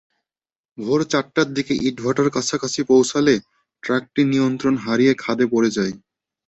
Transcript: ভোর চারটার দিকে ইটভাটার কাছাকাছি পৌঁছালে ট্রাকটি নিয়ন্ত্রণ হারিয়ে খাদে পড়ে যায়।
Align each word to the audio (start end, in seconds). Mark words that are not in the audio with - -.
ভোর 0.77 0.99
চারটার 1.11 1.47
দিকে 1.53 1.73
ইটভাটার 1.89 2.29
কাছাকাছি 2.35 2.81
পৌঁছালে 2.89 3.33
ট্রাকটি 3.83 4.21
নিয়ন্ত্রণ 4.31 4.75
হারিয়ে 4.85 5.13
খাদে 5.23 5.45
পড়ে 5.53 5.69
যায়। 5.77 5.93